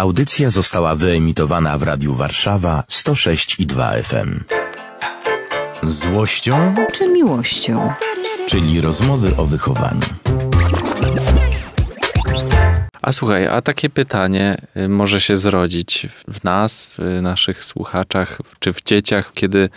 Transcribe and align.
Audycja 0.00 0.50
została 0.50 0.94
wyemitowana 0.96 1.78
w 1.78 1.82
Radiu 1.82 2.14
Warszawa 2.14 2.84
106 2.88 3.60
i 3.60 3.66
2 3.66 3.92
FM. 4.02 4.40
Złością 5.82 6.74
czy 6.92 7.12
miłością? 7.12 7.92
czyli 8.46 8.80
rozmowy 8.80 9.36
o 9.36 9.46
wychowaniu. 9.46 10.00
A 13.02 13.12
słuchaj, 13.12 13.46
a 13.46 13.62
takie 13.62 13.90
pytanie 13.90 14.56
y, 14.76 14.88
może 14.88 15.20
się 15.20 15.36
zrodzić 15.36 16.06
w 16.32 16.44
nas, 16.44 16.96
w 16.98 17.22
naszych 17.22 17.64
słuchaczach, 17.64 18.38
czy 18.58 18.72
w 18.72 18.82
dzieciach, 18.82 19.32
kiedy 19.34 19.68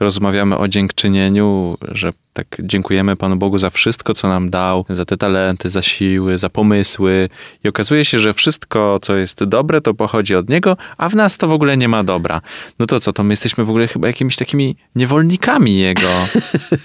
rozmawiamy 0.00 0.58
o 0.58 0.68
dziękczynieniu, 0.68 1.76
że 1.88 2.12
tak 2.32 2.46
dziękujemy 2.62 3.16
Panu 3.16 3.36
Bogu 3.36 3.58
za 3.58 3.70
wszystko, 3.70 4.14
co 4.14 4.28
nam 4.28 4.50
dał, 4.50 4.84
za 4.90 5.04
te 5.04 5.16
talenty, 5.16 5.70
za 5.70 5.82
siły, 5.82 6.38
za 6.38 6.50
pomysły. 6.50 7.28
I 7.64 7.68
okazuje 7.68 8.04
się, 8.04 8.18
że 8.18 8.34
wszystko, 8.34 8.98
co 9.02 9.16
jest 9.16 9.44
dobre, 9.44 9.80
to 9.80 9.94
pochodzi 9.94 10.34
od 10.34 10.48
Niego, 10.48 10.76
a 10.98 11.08
w 11.08 11.14
nas 11.14 11.36
to 11.36 11.48
w 11.48 11.52
ogóle 11.52 11.76
nie 11.76 11.88
ma 11.88 12.04
dobra. 12.04 12.40
No 12.78 12.86
to 12.86 13.00
co, 13.00 13.12
to 13.12 13.22
my 13.22 13.32
jesteśmy 13.32 13.64
w 13.64 13.70
ogóle 13.70 13.88
chyba 13.88 14.08
jakimiś 14.08 14.36
takimi 14.36 14.76
niewolnikami 14.96 15.78
Jego, 15.78 16.08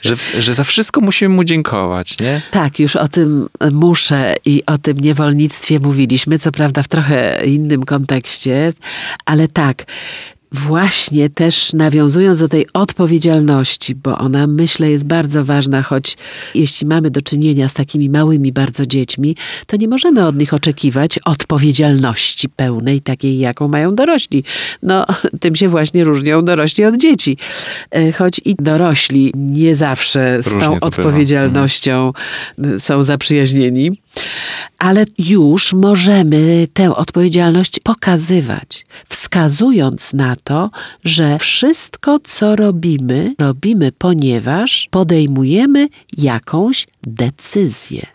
że, 0.02 0.16
że 0.40 0.54
za 0.54 0.64
wszystko 0.64 1.02
musimy 1.02 1.36
Mu 1.36 1.44
dziękować, 1.44 2.20
nie? 2.20 2.42
Tak, 2.52 2.80
już 2.80 2.96
o 2.96 3.08
tym 3.08 3.50
muszę 3.72 4.36
i 4.46 4.64
o 4.66 4.78
tym 4.78 5.00
niewolnictwie 5.00 5.80
mówiliśmy, 5.80 6.40
co 6.40 6.52
prawda 6.52 6.84
w 6.84 6.88
trochę 6.88 7.46
innym 7.46 7.86
kontekście, 7.86 8.74
ale 9.26 9.48
tak, 9.48 9.86
właśnie 10.52 11.30
też 11.30 11.74
nawiązując 11.74 12.40
do 12.40 12.48
tej 12.48 12.66
odpowiedzialności, 12.74 13.96
bo 13.96 14.18
ona 14.18 14.48
myślę 14.48 14.92
jest 14.92 15.06
bardzo 15.06 15.46
ważna, 15.46 15.82
choć 15.82 16.18
jeśli 16.56 16.88
mamy 16.88 17.12
do 17.12 17.22
czynienia 17.22 17.70
z 17.70 17.74
takimi 17.74 18.10
małymi 18.10 18.52
bardzo 18.52 18.86
dziećmi, 18.86 19.36
to 19.68 19.78
nie 19.78 19.88
możemy 19.88 20.26
od 20.28 20.38
nich 20.40 20.54
oczekiwać 20.54 21.20
odpowiedzialności 21.20 22.50
pełnej, 22.50 23.02
takiej 23.02 23.40
jaką 23.40 23.68
mają 23.68 23.96
dorośli. 23.96 24.44
No, 24.84 25.06
tym 25.42 25.56
się 25.56 25.70
właśnie 25.70 26.04
różnią 26.04 26.46
dorośli 26.46 26.86
od 26.86 26.98
dzieci. 26.98 27.38
E, 27.92 28.12
choć 28.12 28.42
i 28.46 28.56
dorośli 28.56 29.32
nie 29.36 29.76
zawsze 29.76 30.44
z 30.44 30.48
Różnie 30.48 30.62
tą 30.62 30.66
to 30.66 30.74
bywa. 30.74 30.88
odpowiedzialnością 30.88 32.12
są 32.78 33.04
zaprzyjaźnieni, 33.04 33.92
ale 34.80 35.06
już 35.18 35.74
możemy 35.74 36.68
tę 36.74 36.96
odpowiedzialność 36.96 37.80
pokazywać, 37.80 38.86
wskazując 39.10 40.14
na 40.14 40.36
to, 40.36 40.70
że 41.04 41.38
wszystko, 41.40 42.20
co 42.24 42.56
robimy, 42.56 43.36
robimy, 43.40 43.92
ponieważ 43.92 44.88
podejmujemy 44.92 45.88
jakąś 46.18 46.88
decyzję. 47.04 48.06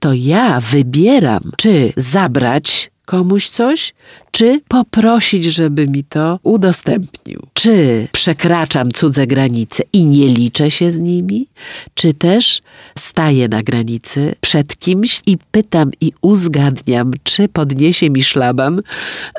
To 0.00 0.12
ja 0.12 0.60
wybieram, 0.60 1.52
czy 1.56 1.92
zabrać 1.96 2.90
komuś 3.08 3.48
coś, 3.48 3.94
czy 4.30 4.60
poprosić, 4.68 5.44
żeby 5.44 5.88
mi 5.88 6.04
to 6.04 6.38
udostępnił. 6.42 7.42
Czy 7.52 8.08
przekraczam 8.12 8.92
cudze 8.92 9.26
granice 9.26 9.82
i 9.92 10.04
nie 10.04 10.26
liczę 10.26 10.70
się 10.70 10.92
z 10.92 10.98
nimi, 10.98 11.46
czy 11.94 12.14
też 12.14 12.60
staję 12.98 13.48
na 13.48 13.62
granicy 13.62 14.34
przed 14.40 14.78
kimś 14.78 15.20
i 15.26 15.38
pytam 15.50 15.90
i 16.00 16.12
uzgadniam, 16.20 17.12
czy 17.22 17.48
podniesie 17.48 18.10
mi 18.10 18.22
szlaban, 18.22 18.80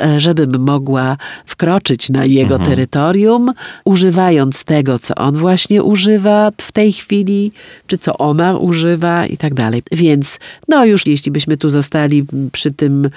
e, 0.02 0.20
żebym 0.20 0.60
mogła 0.60 1.18
wkroczyć 1.46 2.10
na 2.10 2.26
jego 2.26 2.60
terytorium, 2.60 3.54
używając 3.86 4.64
tego, 4.64 5.00
co 5.00 5.16
on 5.16 5.38
właśnie 5.38 5.84
używa 5.84 6.52
w 6.58 6.72
tej 6.72 6.94
chwili, 6.94 7.52
czy 7.88 7.98
co 7.98 8.18
ona 8.18 8.58
używa 8.58 9.26
i 9.26 9.38
tak 9.38 9.54
dalej. 9.54 9.84
Więc 9.92 10.40
no 10.68 10.86
już 10.86 11.08
jeśli 11.08 11.32
byśmy 11.32 11.58
tu 11.58 11.70
zostali 11.70 12.26
przy 12.52 12.72
tym 12.72 13.10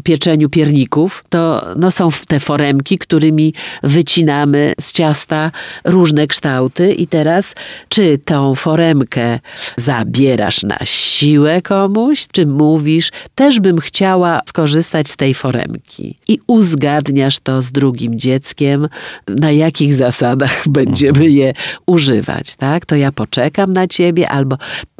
pieczeniu 0.00 0.48
pierników, 0.48 1.24
to 1.28 1.66
no 1.76 1.90
są 1.90 2.08
te 2.28 2.40
foremki, 2.40 2.98
którymi 2.98 3.54
wycinamy 3.82 4.72
z 4.80 4.92
ciasta 4.92 5.50
różne 5.84 6.26
kształty 6.26 6.92
i 6.92 7.06
teraz 7.06 7.54
czy 7.88 8.18
tą 8.18 8.54
foremkę 8.54 9.38
zabierasz 9.76 10.62
na 10.62 10.78
siłę 10.84 11.62
komuś, 11.62 12.26
czy 12.32 12.46
mówisz, 12.46 13.10
też 13.34 13.60
bym 13.60 13.78
chciała 13.78 14.40
skorzystać 14.48 15.08
z 15.08 15.16
tej 15.16 15.34
foremki 15.34 16.16
i 16.28 16.38
uzgadniasz 16.46 17.38
to 17.38 17.62
z 17.62 17.72
drugim 17.72 18.18
dzieckiem, 18.18 18.88
na 19.28 19.50
jakich 19.50 19.94
zasadach 19.94 20.68
będziemy 20.78 21.28
je 21.30 21.52
używać, 21.86 22.56
tak? 22.56 22.86
To 22.86 22.96
ja 22.96 23.12
poczekam 23.12 23.72
na 23.72 23.88
ciebie 23.88 24.28
albo 24.28 24.56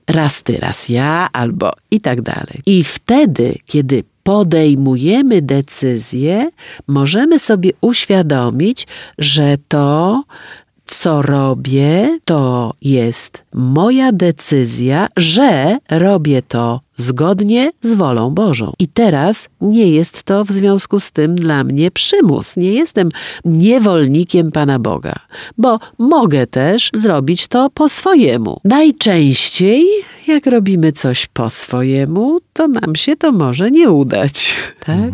raz 0.09 0.43
ty, 0.43 0.59
raz 0.59 0.89
ja, 0.89 1.28
albo 1.33 1.72
i 1.91 2.00
tak 2.00 2.22
dalej. 2.22 2.62
I 2.66 2.84
wtedy, 2.84 3.55
kiedy 3.66 4.05
podejmujemy 4.31 5.43
decyzję, 5.43 6.51
możemy 6.87 7.39
sobie 7.39 7.71
uświadomić, 7.81 8.87
że 9.19 9.57
to, 9.69 10.23
co 10.87 11.23
robię, 11.23 12.19
to 12.25 12.75
jest 12.83 13.45
moja 13.55 14.13
decyzja, 14.13 15.09
że 15.17 15.79
robię 15.91 16.43
to 16.43 16.81
zgodnie 17.00 17.72
z 17.83 17.94
wolą 17.94 18.31
Bożą. 18.31 18.72
I 18.78 18.88
teraz 18.88 19.49
nie 19.61 19.88
jest 19.91 20.22
to 20.22 20.44
w 20.44 20.50
związku 20.50 21.00
z 21.00 21.11
tym 21.11 21.34
dla 21.34 21.65
mnie 21.65 21.91
przymus. 21.91 22.56
Nie 22.56 22.72
jestem 22.72 23.09
niewolnikiem 23.44 24.53
Pana 24.53 24.78
Boga, 24.78 25.15
bo 25.59 25.78
mogę 25.99 26.47
też 26.47 26.91
zrobić 26.94 27.49
to 27.49 27.71
po 27.75 27.89
swojemu. 27.89 28.60
Najczęściej, 28.65 29.87
jak 30.27 30.47
robimy 30.47 30.93
coś 30.93 31.27
po 31.27 31.50
swojemu, 31.50 32.41
to 32.53 32.69
nam 32.69 32.97
się 32.97 33.16
to 33.16 33.33
może 33.33 33.71
nie 33.71 33.91
udać. 33.91 34.50
Tak? 34.81 35.12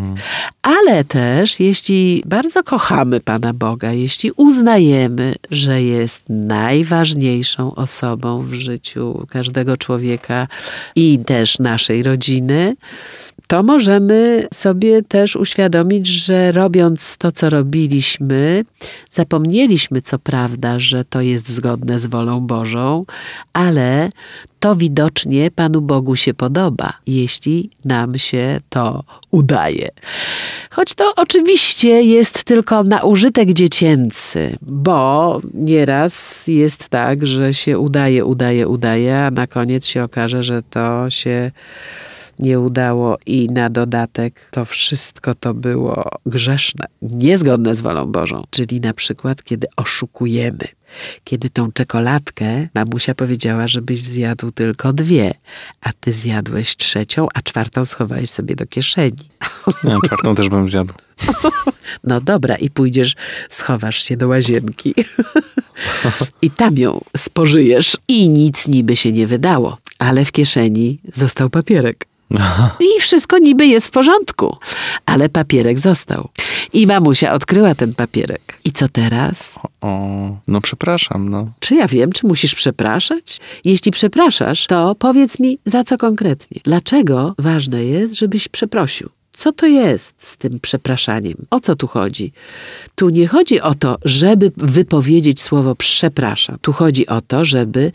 Ale 0.61 1.03
też, 1.03 1.59
jeśli 1.59 2.23
bardzo 2.25 2.63
kochamy 2.63 3.21
Pana 3.21 3.53
Boga, 3.53 3.91
jeśli 3.91 4.31
uznajemy, 4.31 5.35
że 5.51 5.81
jest 5.81 6.23
najważniejszą 6.29 7.75
osobą 7.75 8.41
w 8.41 8.53
życiu 8.53 9.25
każdego 9.29 9.77
człowieka 9.77 10.47
i 10.95 11.19
też 11.25 11.59
naszej 11.77 12.03
rodziny, 12.03 12.75
to 13.47 13.63
możemy 13.63 14.47
sobie 14.53 15.01
też 15.01 15.35
uświadomić, 15.35 16.07
że 16.07 16.51
robiąc 16.51 17.17
to, 17.17 17.31
co 17.31 17.49
robiliśmy, 17.49 18.65
zapomnieliśmy 19.11 20.01
co 20.01 20.19
prawda, 20.19 20.79
że 20.79 21.05
to 21.05 21.21
jest 21.21 21.49
zgodne 21.49 21.99
z 21.99 22.05
wolą 22.05 22.39
Bożą, 22.39 23.05
ale 23.53 24.09
to 24.59 24.75
widocznie 24.75 25.51
Panu 25.51 25.81
Bogu 25.81 26.15
się 26.15 26.33
podoba, 26.33 26.93
jeśli 27.07 27.69
nam 27.85 28.19
się 28.19 28.59
to 28.69 29.03
udaje. 29.31 29.89
Choć 30.69 30.93
to 30.93 31.13
oczywiście 31.15 32.03
jest 32.03 32.43
tylko 32.43 32.83
na 32.83 33.03
użytek 33.03 33.53
dziecięcy, 33.53 34.57
bo 34.61 35.41
nieraz 35.53 36.47
jest 36.47 36.89
tak, 36.89 37.25
że 37.25 37.53
się 37.53 37.79
udaje, 37.79 38.25
udaje, 38.25 38.67
udaje, 38.67 39.19
a 39.19 39.31
na 39.31 39.47
koniec 39.47 39.85
się 39.85 40.03
okaże, 40.03 40.43
że 40.43 40.63
to 40.69 41.09
się 41.09 41.51
nie 42.39 42.59
udało 42.59 43.17
i 43.25 43.47
na 43.47 43.69
dodatek 43.69 44.49
to 44.51 44.65
wszystko 44.65 45.35
to 45.35 45.53
było 45.53 46.09
grzeszne, 46.25 46.85
niezgodne 47.01 47.75
z 47.75 47.81
wolą 47.81 48.05
Bożą. 48.05 48.43
Czyli 48.49 48.81
na 48.81 48.93
przykład, 48.93 49.43
kiedy 49.43 49.67
oszukujemy. 49.75 50.67
Kiedy 51.23 51.49
tą 51.49 51.71
czekoladkę 51.71 52.67
mamusia 52.73 53.15
powiedziała, 53.15 53.67
żebyś 53.67 54.01
zjadł 54.01 54.51
tylko 54.51 54.93
dwie, 54.93 55.33
a 55.81 55.93
ty 55.99 56.13
zjadłeś 56.13 56.75
trzecią, 56.75 57.27
a 57.33 57.41
czwartą 57.41 57.85
schowałeś 57.85 58.29
sobie 58.29 58.55
do 58.55 58.67
kieszeni. 58.67 59.29
Ja 59.83 59.97
czwartą 60.05 60.35
też 60.35 60.49
bym 60.49 60.69
zjadł. 60.69 60.93
No 62.03 62.21
dobra, 62.21 62.55
i 62.55 62.69
pójdziesz, 62.69 63.15
schowasz 63.49 64.03
się 64.03 64.17
do 64.17 64.27
łazienki 64.27 64.93
i 66.41 66.51
tam 66.51 66.77
ją 66.77 67.01
spożyjesz 67.17 67.97
i 68.07 68.29
nic 68.29 68.67
niby 68.67 68.95
się 68.95 69.11
nie 69.11 69.27
wydało, 69.27 69.77
ale 69.99 70.25
w 70.25 70.31
kieszeni 70.31 70.99
został 71.13 71.49
papierek. 71.49 72.07
I 72.97 73.01
wszystko 73.01 73.37
niby 73.37 73.67
jest 73.67 73.87
w 73.87 73.91
porządku, 73.91 74.57
ale 75.05 75.29
papierek 75.29 75.79
został. 75.79 76.29
I 76.73 76.87
mamusia 76.87 77.33
odkryła 77.33 77.75
ten 77.75 77.93
papierek. 77.93 78.59
I 78.65 78.71
co 78.71 78.89
teraz? 78.89 79.55
O, 79.81 80.29
no 80.47 80.61
przepraszam, 80.61 81.29
no. 81.29 81.47
Czy 81.59 81.75
ja 81.75 81.87
wiem, 81.87 82.11
czy 82.11 82.27
musisz 82.27 82.55
przepraszać? 82.55 83.39
Jeśli 83.65 83.91
przepraszasz, 83.91 84.67
to 84.67 84.95
powiedz 84.95 85.39
mi 85.39 85.57
za 85.65 85.83
co 85.83 85.97
konkretnie. 85.97 86.61
Dlaczego 86.63 87.35
ważne 87.37 87.85
jest, 87.85 88.15
żebyś 88.15 88.47
przeprosił? 88.47 89.09
Co 89.33 89.51
to 89.51 89.65
jest 89.65 90.15
z 90.17 90.37
tym 90.37 90.59
przepraszaniem? 90.61 91.45
O 91.49 91.59
co 91.59 91.75
tu 91.75 91.87
chodzi? 91.87 92.31
Tu 92.95 93.09
nie 93.09 93.27
chodzi 93.27 93.61
o 93.61 93.73
to, 93.73 93.97
żeby 94.05 94.51
wypowiedzieć 94.57 95.41
słowo 95.41 95.75
przepraszam. 95.75 96.57
Tu 96.61 96.73
chodzi 96.73 97.07
o 97.07 97.21
to, 97.21 97.45
żeby 97.45 97.91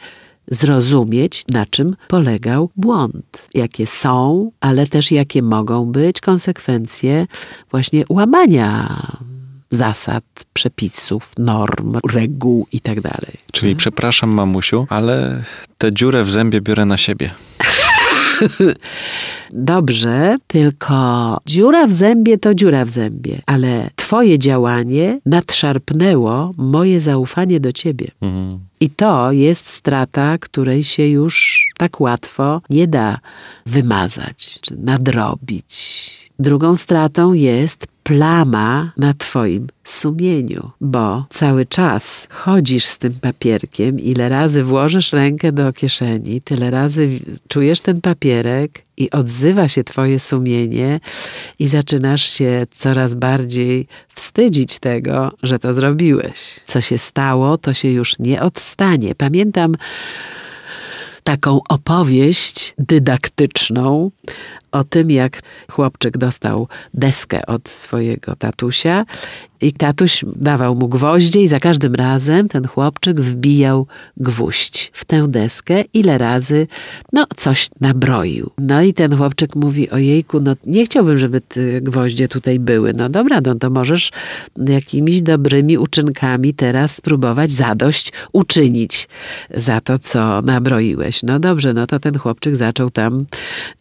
zrozumieć, 0.50 1.44
na 1.48 1.66
czym 1.66 1.96
polegał 2.08 2.70
błąd, 2.76 3.48
jakie 3.54 3.86
są, 3.86 4.50
ale 4.60 4.86
też 4.86 5.10
jakie 5.10 5.42
mogą 5.42 5.84
być 5.92 6.20
konsekwencje 6.20 7.26
właśnie 7.70 8.04
łamania 8.08 9.02
zasad, 9.70 10.24
przepisów, 10.52 11.32
norm, 11.38 11.98
reguł 12.12 12.66
i 12.72 12.80
tak. 12.80 12.98
Czyli 13.52 13.76
przepraszam 13.76 14.30
mamusiu, 14.30 14.86
ale 14.90 15.42
tę 15.78 15.92
dziurę 15.92 16.24
w 16.24 16.30
zębie 16.30 16.60
biorę 16.60 16.84
na 16.84 16.96
siebie. 16.96 17.30
Dobrze, 19.52 20.36
tylko 20.46 20.94
dziura 21.46 21.86
w 21.86 21.92
zębie 21.92 22.38
to 22.38 22.54
dziura 22.54 22.84
w 22.84 22.90
zębie, 22.90 23.42
ale 23.46 23.90
twoje 23.96 24.38
działanie 24.38 25.20
nadszarpnęło 25.26 26.52
moje 26.56 27.00
zaufanie 27.00 27.60
do 27.60 27.72
ciebie. 27.72 28.10
Mhm. 28.20 28.58
I 28.80 28.90
to 28.90 29.32
jest 29.32 29.68
strata, 29.68 30.38
której 30.38 30.84
się 30.84 31.06
już 31.06 31.66
tak 31.78 32.00
łatwo 32.00 32.60
nie 32.70 32.88
da 32.88 33.18
wymazać 33.66 34.58
czy 34.60 34.76
nadrobić. 34.76 36.10
Drugą 36.38 36.76
stratą 36.76 37.32
jest 37.32 37.86
plama 38.02 38.92
na 38.96 39.14
Twoim 39.14 39.66
sumieniu, 39.84 40.70
bo 40.80 41.26
cały 41.30 41.66
czas 41.66 42.26
chodzisz 42.30 42.84
z 42.84 42.98
tym 42.98 43.12
papierkiem, 43.20 44.00
ile 44.00 44.28
razy 44.28 44.64
włożysz 44.64 45.12
rękę 45.12 45.52
do 45.52 45.72
kieszeni, 45.72 46.40
tyle 46.40 46.70
razy 46.70 47.08
czujesz 47.48 47.80
ten 47.80 48.00
papierek 48.00 48.82
i 48.96 49.10
odzywa 49.10 49.68
się 49.68 49.84
Twoje 49.84 50.20
sumienie, 50.20 51.00
i 51.58 51.68
zaczynasz 51.68 52.30
się 52.30 52.66
coraz 52.70 53.14
bardziej 53.14 53.86
wstydzić 54.14 54.78
tego, 54.78 55.32
że 55.42 55.58
to 55.58 55.72
zrobiłeś. 55.72 56.60
Co 56.66 56.80
się 56.80 56.98
stało, 56.98 57.58
to 57.58 57.74
się 57.74 57.88
już 57.88 58.18
nie 58.18 58.42
odstanie. 58.42 59.14
Pamiętam 59.14 59.74
taką 61.24 61.60
opowieść 61.68 62.74
dydaktyczną 62.78 64.10
o 64.72 64.84
tym, 64.84 65.10
jak 65.10 65.42
chłopczyk 65.70 66.18
dostał 66.18 66.68
deskę 66.94 67.46
od 67.46 67.68
swojego 67.68 68.36
tatusia. 68.36 69.04
I 69.60 69.72
tatuś 69.72 70.24
dawał 70.36 70.74
mu 70.74 70.88
gwoździe 70.88 71.42
i 71.42 71.48
za 71.48 71.60
każdym 71.60 71.94
razem 71.94 72.48
ten 72.48 72.66
chłopczyk 72.66 73.20
wbijał 73.20 73.86
gwóźdź 74.16 74.91
w 75.02 75.04
tę 75.04 75.28
deskę, 75.28 75.84
ile 75.94 76.18
razy 76.18 76.66
no 77.12 77.26
coś 77.36 77.68
nabroił. 77.80 78.50
No 78.58 78.82
i 78.82 78.94
ten 78.94 79.16
chłopczyk 79.16 79.56
mówi, 79.56 79.90
ojejku, 79.90 80.40
no 80.40 80.56
nie 80.66 80.84
chciałbym, 80.84 81.18
żeby 81.18 81.40
te 81.40 81.80
gwoździe 81.80 82.28
tutaj 82.28 82.58
były. 82.58 82.92
No 82.92 83.08
dobra, 83.08 83.40
no 83.46 83.54
to 83.54 83.70
możesz 83.70 84.10
jakimiś 84.68 85.22
dobrymi 85.22 85.78
uczynkami 85.78 86.54
teraz 86.54 86.94
spróbować 86.94 87.50
zadość 87.50 88.12
uczynić 88.32 89.08
za 89.54 89.80
to, 89.80 89.98
co 89.98 90.42
nabroiłeś. 90.42 91.22
No 91.22 91.38
dobrze, 91.38 91.74
no 91.74 91.86
to 91.86 92.00
ten 92.00 92.18
chłopczyk 92.18 92.56
zaczął 92.56 92.90
tam 92.90 93.26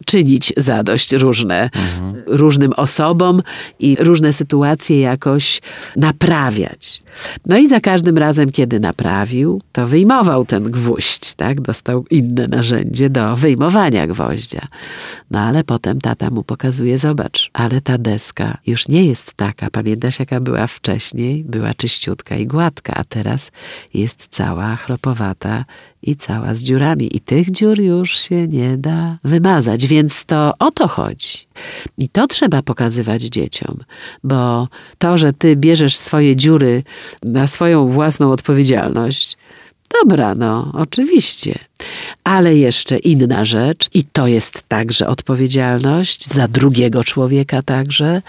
czynić 0.06 0.53
zadość 0.57 1.13
różne, 1.13 1.63
mhm. 1.63 2.24
różnym 2.27 2.74
osobom 2.74 3.41
i 3.79 3.97
różne 4.00 4.33
sytuacje 4.33 5.00
jakoś 5.00 5.62
naprawiać. 5.95 7.03
No 7.45 7.57
i 7.57 7.67
za 7.67 7.79
każdym 7.79 8.17
razem, 8.17 8.51
kiedy 8.51 8.79
naprawił, 8.79 9.62
to 9.71 9.88
wyjmował 9.88 10.45
ten 10.45 10.63
gwóźdź, 10.63 11.11
tak? 11.19 11.62
Dostał 11.62 12.06
inne 12.10 12.48
narzędzie 12.48 13.10
do 13.10 13.36
wyjmowania 13.36 14.08
gwoździa. 14.08 14.68
No 15.31 15.40
ale 15.40 15.63
potem 15.63 16.02
tata 16.02 16.30
mu 16.30 16.44
pokazuje, 16.44 16.98
zobacz, 16.98 17.50
ale 17.54 17.81
ta 17.81 17.98
deska 17.98 18.58
już 18.68 18.88
nie 18.88 19.06
jest 19.06 19.34
taka. 19.34 19.69
Pamiętasz, 19.69 20.19
jaka 20.19 20.40
była 20.40 20.68
wcześniej? 20.68 21.44
Była 21.44 21.74
czyściutka 21.74 22.36
i 22.36 22.48
gładka, 22.48 22.94
a 22.94 23.04
teraz 23.04 23.52
jest 23.94 24.28
cała 24.31 24.75
chropowata 24.75 25.66
i 26.02 26.16
cała 26.16 26.54
z 26.54 26.63
dziurami. 26.63 27.18
I 27.18 27.19
tych 27.19 27.52
dziur 27.52 27.80
już 27.80 28.19
się 28.19 28.48
nie 28.48 28.78
da 28.78 29.18
wymazać, 29.24 29.88
więc 29.88 30.25
to 30.25 30.54
o 30.60 30.72
to 30.72 30.88
chodzi. 30.88 31.38
I 31.98 32.10
to 32.10 32.28
trzeba 32.28 32.62
pokazywać 32.62 33.22
dzieciom, 33.22 33.78
bo 34.24 34.68
to, 34.98 35.18
że 35.18 35.34
ty 35.34 35.56
bierzesz 35.56 35.98
swoje 35.98 36.36
dziury 36.36 36.84
na 37.24 37.48
swoją 37.48 37.88
własną 37.88 38.31
odpowiedzialność, 38.31 39.38
Dobra, 39.99 40.35
no, 40.35 40.71
oczywiście. 40.73 41.59
Ale 42.23 42.55
jeszcze 42.55 42.97
inna 42.97 43.45
rzecz, 43.45 43.89
i 43.93 44.03
to 44.03 44.27
jest 44.27 44.63
także 44.67 45.07
odpowiedzialność 45.07 46.27
za 46.27 46.47
drugiego 46.47 47.03
człowieka 47.03 47.61
także. 47.61 48.21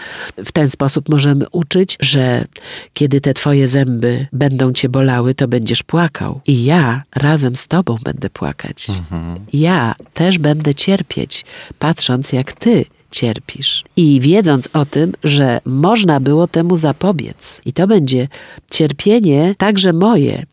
W 0.45 0.51
ten 0.51 0.69
sposób 0.69 1.09
możemy 1.09 1.49
uczyć, 1.49 1.97
że 1.99 2.45
kiedy 2.93 3.21
te 3.21 3.33
twoje 3.33 3.67
zęby 3.67 4.27
będą 4.33 4.73
cię 4.73 4.89
bolały, 4.89 5.35
to 5.35 5.47
będziesz 5.47 5.83
płakał. 5.83 6.41
I 6.47 6.63
ja 6.63 7.03
razem 7.15 7.55
z 7.55 7.67
tobą 7.67 7.97
będę 8.03 8.29
płakać. 8.29 8.89
Mhm. 8.89 9.39
Ja 9.53 9.95
też 10.13 10.37
będę 10.37 10.75
cierpieć, 10.75 11.45
patrząc 11.79 12.33
jak 12.33 12.53
ty 12.53 12.85
cierpisz. 13.11 13.83
I 13.95 14.19
wiedząc 14.19 14.69
o 14.73 14.85
tym, 14.85 15.13
że 15.23 15.61
można 15.65 16.19
było 16.19 16.47
temu 16.47 16.75
zapobiec. 16.75 17.61
I 17.65 17.73
to 17.73 17.87
będzie 17.87 18.27
cierpienie 18.71 19.55
także 19.57 19.93
moje, 19.93 20.45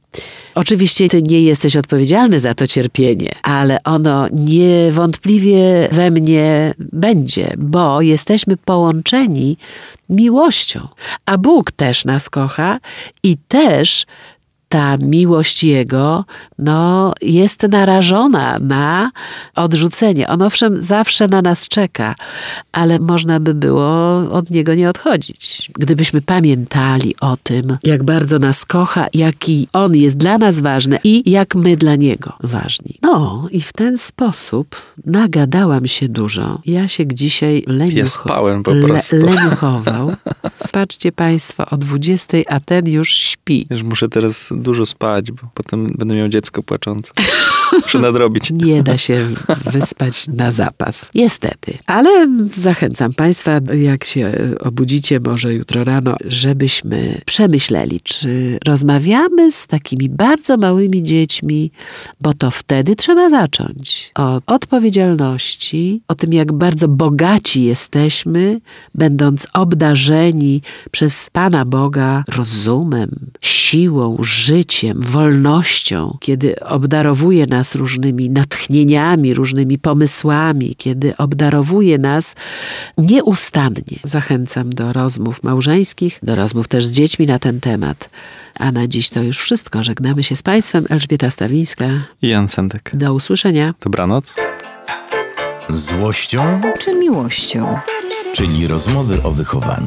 Oczywiście 0.61 1.09
ty 1.09 1.23
nie 1.23 1.43
jesteś 1.43 1.77
odpowiedzialny 1.77 2.41
za 2.41 2.55
to 2.55 2.67
cierpienie, 2.67 3.33
ale 3.43 3.83
ono 3.85 4.29
niewątpliwie 4.33 5.89
we 5.93 6.11
mnie 6.11 6.75
będzie, 6.79 7.55
bo 7.59 8.03
jesteśmy 8.03 8.57
połączeni 8.57 9.57
miłością. 10.09 10.89
A 11.27 11.39
Bóg 11.39 11.73
też 11.73 12.05
nas 12.05 12.31
kocha 12.31 12.79
i 13.23 13.37
też 13.49 14.07
ta 14.71 14.97
miłość 14.97 15.65
Jego 15.65 16.25
no, 16.59 17.13
jest 17.23 17.63
narażona 17.63 18.59
na 18.61 19.11
odrzucenie. 19.57 20.29
On 20.29 20.43
owszem 20.43 20.83
zawsze 20.83 21.29
na 21.29 21.43
nas 21.43 21.69
czeka, 21.69 22.15
ale 22.73 22.99
można 22.99 23.41
by 23.41 23.55
było 23.55 24.17
od 24.33 24.51
Niego 24.51 24.75
nie 24.75 24.89
odchodzić. 24.89 25.71
Gdybyśmy 25.79 26.23
pamiętali 26.23 27.15
o 27.21 27.37
tym, 27.37 27.77
jak 27.85 28.03
bardzo 28.03 28.39
nas 28.39 28.65
kocha, 28.65 29.07
jaki 29.15 29.69
On 29.73 29.97
jest 29.97 30.17
dla 30.17 30.39
nas 30.39 30.61
ważny 30.61 30.99
i 31.05 31.31
jak 31.31 31.55
my 31.55 31.77
dla 31.77 31.97
Niego 31.97 32.33
ważni. 32.41 32.99
No 33.03 33.47
i 33.51 33.61
w 33.61 33.73
ten 33.73 33.99
sposób 33.99 34.77
nagadałam 35.07 35.87
się 35.87 36.09
dużo. 36.09 36.61
Ja 36.67 36.89
się 36.89 37.07
dzisiaj 37.07 37.65
leniucho, 37.67 37.99
ja 37.99 38.07
spałem 38.07 38.63
po 38.63 38.73
prostu. 38.75 39.17
Le, 39.17 39.25
leniuchował. 39.25 40.13
Patrzcie 40.73 41.13
Państwo, 41.13 41.67
o 41.71 41.77
20, 41.77 42.39
a 42.49 42.61
ten 42.61 42.89
już 42.89 43.13
śpi. 43.13 43.67
Już 43.71 43.83
muszę 43.83 44.09
teraz 44.09 44.53
dużo 44.61 44.87
spać, 44.87 45.33
bo 45.33 45.43
potem 45.55 45.87
będę 45.99 46.15
miał 46.15 46.29
dziecko 46.29 46.63
płaczące. 46.63 47.13
Muszę 47.83 47.99
nadrobić. 47.99 48.51
Nie 48.51 48.83
da 48.83 48.99
się 48.99 49.27
wyspać 49.73 50.29
na 50.29 50.51
zapas. 50.51 51.11
Niestety. 51.15 51.79
Ale 51.87 52.29
zachęcam 52.55 53.13
Państwa, 53.13 53.61
jak 53.75 54.05
się 54.05 54.33
obudzicie 54.61 55.21
może 55.21 55.55
jutro 55.55 55.85
rano, 55.85 56.17
żebyśmy 56.25 57.21
przemyśleli, 57.25 58.01
czy 58.01 58.59
rozmawiamy 58.67 59.53
z 59.53 59.67
takimi 59.67 60.09
bardzo 60.09 60.57
małymi 60.57 61.03
dziećmi, 61.03 61.71
bo 62.21 62.35
to 62.35 62.51
wtedy 62.51 62.97
trzeba 62.97 63.31
zacząć. 63.31 64.13
Od 64.15 64.45
odpowiedzialności, 64.47 66.03
o 66.09 66.15
tym, 66.15 66.33
jak 66.33 66.53
bardzo 66.53 66.89
bogaci 66.89 67.65
jesteśmy, 67.65 68.61
będąc 68.95 69.47
obdarzeni 69.53 70.63
przez 70.91 71.31
Pana 71.33 71.65
Boga 71.65 72.25
rozumem, 72.37 73.11
siłą, 73.41 74.17
życiem, 74.21 74.50
wolnością, 74.97 76.17
kiedy 76.21 76.61
obdarowuje 76.61 77.47
nas 77.47 77.75
różnymi 77.75 78.31
natchnieniami, 78.31 79.35
różnymi 79.35 79.79
pomysłami, 79.79 80.75
kiedy 80.79 81.17
obdarowuje 81.17 81.99
nas 81.99 82.37
nieustannie. 82.99 83.99
Zachęcam 84.05 84.71
do 84.71 84.93
rozmów 84.93 85.43
małżeńskich, 85.43 86.19
do 86.23 86.37
rozmów 86.37 86.69
też 86.69 86.87
z 86.87 86.93
dziećmi 86.93 87.27
na 87.27 87.39
ten 87.39 87.61
temat. 87.61 88.11
A 88.59 88.73
na 88.73 88.87
dziś 88.87 89.11
to 89.11 89.23
już 89.23 89.39
wszystko. 89.39 89.83
Żegnamy 89.83 90.23
się 90.23 90.37
z 90.37 90.43
Państwem. 90.43 90.85
Elżbieta 90.89 91.31
Stawińska 91.31 91.87
i 92.23 92.29
Jan 92.29 92.49
Sendek. 92.49 92.91
Do 92.95 93.15
usłyszenia. 93.15 93.75
Dobranoc. 93.81 94.35
Złością 95.71 96.61
czy 96.79 96.95
miłością? 96.95 97.79
Czyli 98.35 98.67
rozmowy 98.67 99.23
o 99.23 99.31
wychowaniu. 99.31 99.87